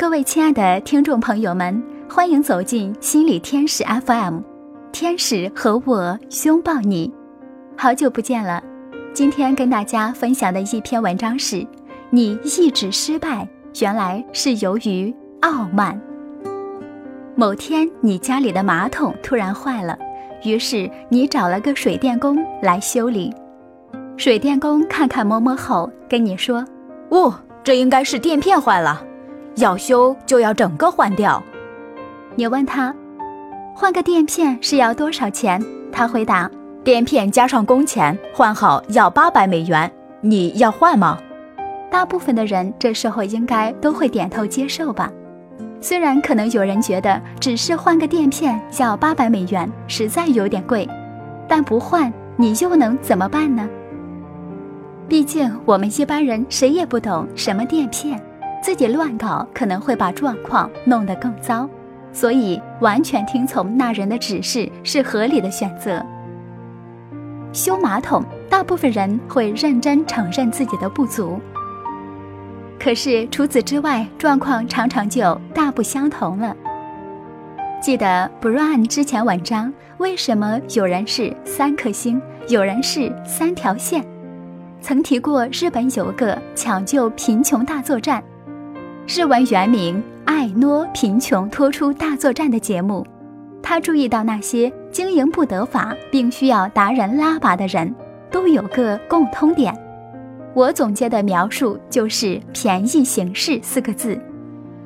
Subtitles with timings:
[0.00, 4.38] 各位亲爱的听众朋友们，欢迎走进心理天使 FM，
[4.90, 7.12] 天使和我拥抱你。
[7.76, 8.64] 好久不见了，
[9.12, 11.66] 今天跟大家分享的一篇文章是：
[12.08, 13.46] 你一直失败，
[13.82, 16.00] 原来是由于傲慢。
[17.36, 19.98] 某天，你家里的马桶突然坏了，
[20.44, 23.30] 于是你找了个水电工来修理。
[24.16, 26.64] 水电工看看摸摸后，跟你说
[27.12, 29.04] ：“哦，这应该是垫片坏了。”
[29.56, 31.42] 要修就要整个换掉。
[32.36, 32.94] 你问他，
[33.74, 35.62] 换个垫片是要多少钱？
[35.92, 36.50] 他回答：
[36.84, 39.90] 垫片加上工钱，换好要八百美元。
[40.20, 41.18] 你要换吗？
[41.90, 45.10] 大部分的人这时候应该都会点头接受吧。
[45.80, 50.88] 虽然可能有人觉得只是换个垫片要八百美元，实在有点贵，
[51.48, 53.68] 但不换你又能怎么办呢？
[55.08, 58.20] 毕竟我们一般人谁也不懂什么垫片。
[58.62, 61.68] 自己乱搞可能会把状况弄得更糟，
[62.12, 66.04] 所以完全听从那人的指示是合理的选择。
[67.52, 71.40] 修马桶，大部分人会认真承认自己的不足，
[72.78, 76.54] 可是除此之外，状况常常就大不相同了。
[77.80, 84.04] 记得 Brian 之前文章，为什么有人是三颗星，有人是三条线？
[84.82, 88.22] 曾提过日本有个抢救贫穷大作战。
[89.12, 93.04] 日文原名“爱诺贫穷拖出大作战”的节目，
[93.60, 97.92] 他注意到那些经营不得法并需要达人拉拔的人，
[98.30, 99.76] 都有个共通点。
[100.54, 104.16] 我总结的描述就是“便宜行事”四个字，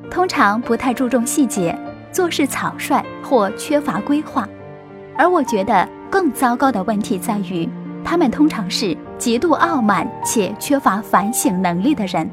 [0.09, 1.77] 通常不太注重细节，
[2.11, 4.49] 做事草率或缺乏规划。
[5.15, 7.69] 而我觉得更糟糕的问题在于，
[8.03, 12.27] 他们通常是极度傲慢且缺乏反省能力的人。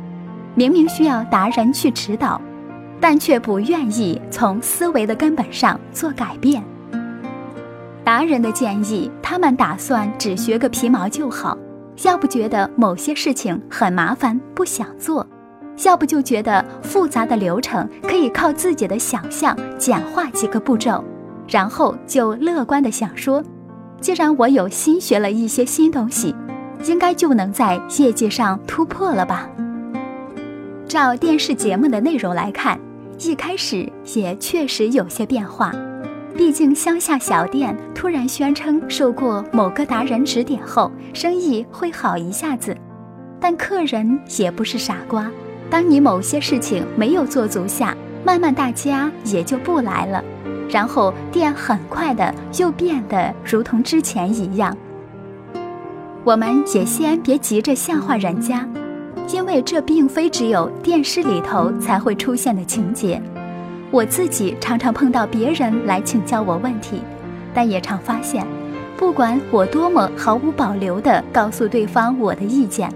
[0.54, 2.40] 明明需要达人去指导，
[3.00, 6.62] 但却不愿意从思维的根本上做改变。
[8.04, 11.56] 达人的建议，他们打算只学个皮毛就好；
[12.04, 15.24] 要不觉得某些事情很麻烦不想做；
[15.84, 21.02] 要不就觉得复杂的流程可以靠自己的想象简化几个步骤，
[21.48, 23.42] 然后就乐观的想说：
[24.00, 26.34] 既然我有新学了一些新东西，
[26.84, 29.48] 应该就能在业绩上突破了吧。
[30.92, 32.78] 照电视节目的内容来看，
[33.18, 35.72] 一开始也确实有些变化。
[36.36, 42.76] 毕竟乡下小店突然宣称受过某个达人指点后，生意会好一下子。
[43.40, 45.30] 但客人也不是傻瓜，
[45.70, 50.22] 当你某些事情没有做足下，慢慢大家也就不来了。
[50.68, 54.76] 然后店很快的又变得如同之前一样。
[56.22, 58.68] 我们也先别急着笑话人家。
[59.32, 63.20] 因为这并非只有电视里头才会出现的情节，
[63.90, 67.00] 我自己常常碰到别人来请教我问题，
[67.54, 68.46] 但也常发现，
[68.94, 72.92] 不管我多么毫无保留地告诉对方我的意见，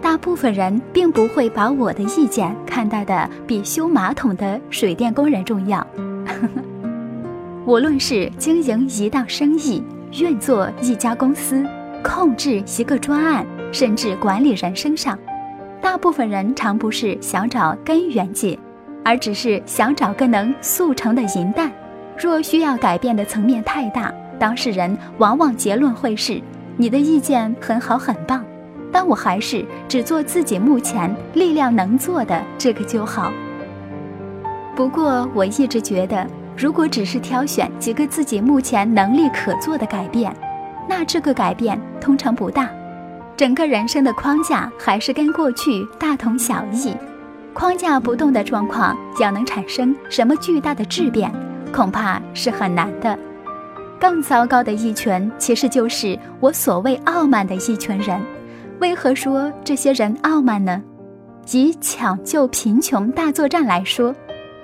[0.00, 5.86] 大部分人并不会把我的意见看待的比修马桶的水电工人重要。
[7.66, 9.82] 无论是经营一档生意、
[10.18, 11.62] 运作一家公司、
[12.02, 15.18] 控制一个专案，甚至管理人身上。
[15.86, 18.58] 大部分人常不是想找根源解，
[19.04, 21.70] 而只是想找个能速成的银弹。
[22.18, 26.42] 若需要改变的层面太大，当事人往往结论会是：
[26.76, 28.44] 你的意见很好很棒，
[28.90, 33.32] 但我还是只做自己目前力量能做的这个就好。
[34.74, 36.26] 不过我一直觉得，
[36.58, 40.34] 如果只是挑选几个自己目前能力可做的改变，
[40.88, 42.68] 那这个改变通常不大。
[43.36, 46.96] 整个人生的框架还是跟过去大同小异，
[47.52, 51.30] 框架不动的状况要能产生什么巨大的质变，
[51.70, 53.18] 恐怕是很难的。
[54.00, 58.18] 更糟糕的一群，其实就是我所谓傲慢的一群人。
[58.80, 60.82] 为何说这些人傲慢呢？
[61.52, 64.14] 以抢救贫穷大作战来说，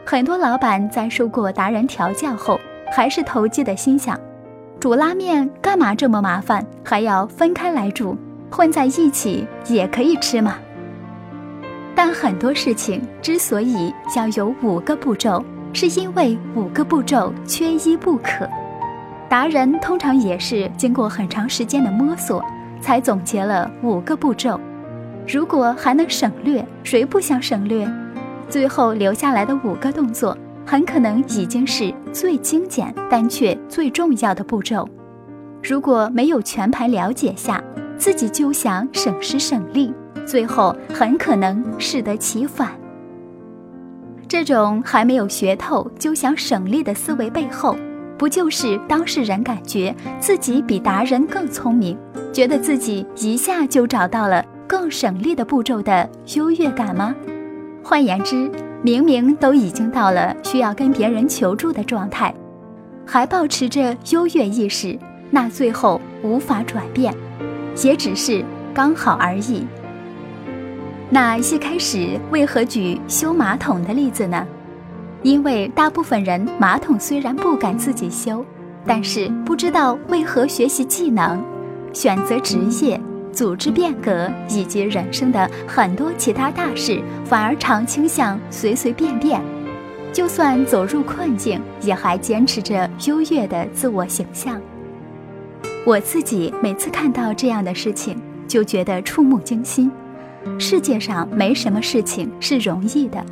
[0.04, 2.58] 很多老板在受过达人调教后，
[2.90, 4.18] 还是投机的心想：
[4.80, 8.16] 煮拉面干嘛这么麻烦，还要分开来煮？
[8.52, 10.56] 混在一起也可以吃嘛。
[11.94, 18.48] 但很多事情之所以要有五个步骤，是因为五个步骤缺一不可。
[19.28, 22.44] 达人通常也是经过很长时间的摸索，
[22.80, 24.60] 才总结了五个步骤。
[25.26, 27.88] 如果还能省略，谁不想省略？
[28.48, 34.86] 最后留下来的五个动作，很可能已经是最精简但却最重要的步骤。
[35.62, 37.62] 如果没有全盘了解下，
[38.02, 39.94] 自己就想省时省力，
[40.26, 42.72] 最后很可能适得其反。
[44.26, 47.76] 这种还没有学透就想省力的思维背后，
[48.18, 51.96] 不就是当事人感觉自己比达人更聪明，
[52.32, 57.14] 觉得自己一下就找到了更省力的步骤的优越感吗？
[57.84, 58.50] 换言之，
[58.82, 62.34] 明明都已经到了需要跟别人求助的状态，
[63.06, 64.98] 还保持着优越意识，
[65.30, 67.14] 那最后无法转变，
[67.82, 69.66] 也只是刚好而已。
[71.10, 74.46] 那一开始为何举修马桶的例子呢？
[75.22, 78.44] 因为大部分人马桶虽然不敢自己修，
[78.86, 81.40] 但是不知道为何学习技能、
[81.92, 89.40] 选择职业、组织变革以及人生的很多其他大事，反而常倾向随随便便。
[90.12, 94.60] 就算走入困境，也还坚持着优越的自我形象。
[95.84, 99.90] 我自己每次看到这样的事情，就觉得触目惊心。
[100.56, 103.24] 世界上没什么事情是容易的。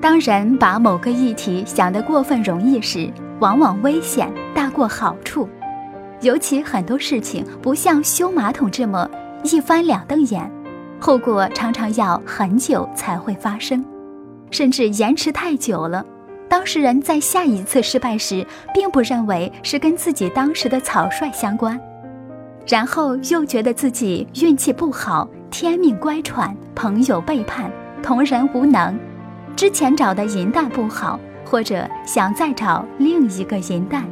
[0.00, 3.10] 当人把某个议题想得过分容易时，
[3.40, 5.46] 往往危险大过好处。
[6.22, 9.08] 尤其很多事情不像修马桶这么
[9.44, 10.50] 一翻两瞪眼，
[10.98, 13.84] 后果常常要很久才会发生，
[14.50, 16.04] 甚至延迟太久了。
[16.48, 21.78] 当事人在下一次失败时，并不认为是跟自己当时的草率相关，
[22.66, 25.28] 然后又觉得自己运气不好。
[25.50, 27.70] 天命乖舛，朋友背叛，
[28.02, 28.98] 同人无能，
[29.56, 34.04] 之前找的银蛋不好，或者想再找另一个银蛋，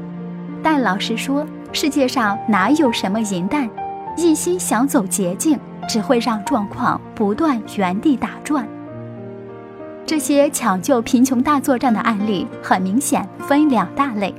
[0.62, 3.68] 但老实说，世界上哪有什么银蛋？
[4.16, 8.66] 一心想走捷径，只会让状况不断原地打转。
[10.06, 14.32] 这些抢救贫穷大作战的案例，很明显分两大类，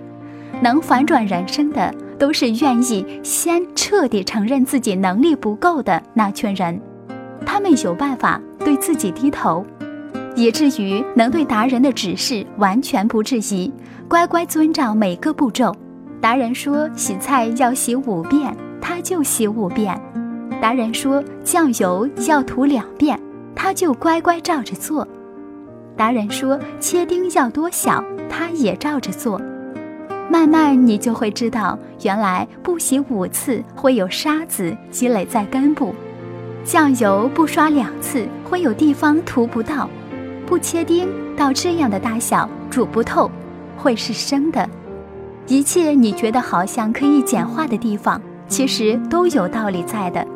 [0.61, 6.79] 能反转人生的，都是愿意先彻底承认自己能力不够的那群人。
[7.45, 9.65] 他们有办法对自己低头，
[10.37, 13.69] 以至于能对达人的指示完全不质疑，
[14.07, 15.75] 乖乖遵照每个步骤。
[16.21, 19.93] 达人说洗菜要洗五遍，他就洗五遍；
[20.61, 23.19] 达人说酱油要涂两遍，
[23.53, 25.05] 他就乖乖照着做；
[25.97, 29.41] 达人说切丁要多小，他也照着做。
[30.29, 35.95] 慢慢你就会知道，原来不洗五次会有沙子积累在根部。
[36.63, 39.89] 酱油不刷两次会有地方涂不到，
[40.45, 43.31] 不切丁到这样的大小煮不透，
[43.77, 44.69] 会是生的。
[45.47, 50.27] 一切你觉得好像可以简化的地方，其实都有道理在的。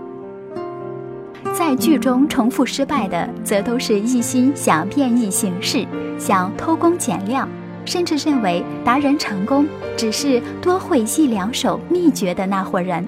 [1.53, 5.85] 在剧中重复失败的，则都是一心想变异形式、
[6.17, 7.47] 想偷工减料，
[7.85, 9.67] 甚至认为达人成功
[9.97, 13.05] 只是多会一两手秘诀的那伙人。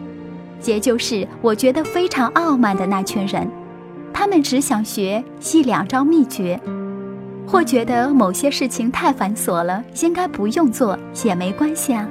[0.65, 3.49] 也就是我觉得非常傲慢的那群人，
[4.13, 6.59] 他们只想学一两招秘诀，
[7.45, 12.07] 或觉得某些事情太繁琐了，应该不用做也没关系啊。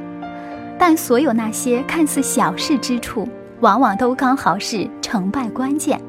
[0.78, 3.28] 但所有那些看似小事之处，
[3.60, 6.00] 往往都刚好是成败关键。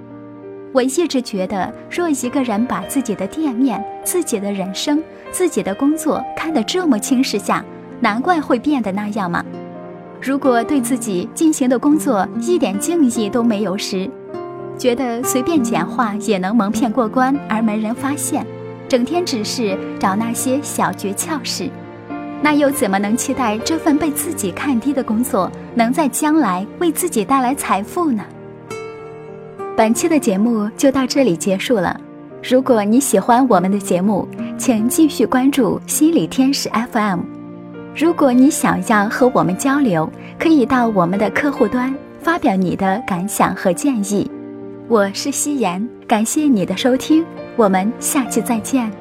[0.74, 7.64] 我一直觉得，若一个人把自己的店面、自己的人生、自己的工作看得这么轻视下，
[8.00, 9.46] 难怪会变得那样嘛。
[10.20, 14.10] 如果对自己进行的工作一点敬意都没有时，
[14.75, 18.44] 觉得随便简化也能蒙骗过关而没人发现，
[18.90, 21.69] 整天只是找那些小诀窍时，
[22.42, 28.24] 那又怎么能期待这份被自己看低的工作能在将来为自己带来财富呢？
[29.75, 31.99] 本期的节目就到这里结束了。
[32.47, 37.21] 如果你喜欢我们的节目，请继续关注心理天使 FM。
[37.95, 44.30] 如果你想要和我们交流，可以到我们的客户端发表你的感想和建议。
[44.87, 47.25] 我是夕颜，感谢你的收听，
[47.56, 48.92] 我们下期再见。